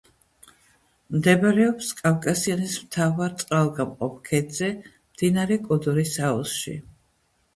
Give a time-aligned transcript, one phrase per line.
[1.15, 4.69] მდებარეობს კავკასიონის მთავარ წყალგამყოფ ქედზე,
[5.17, 6.75] მდინარე კოდორის აუზში.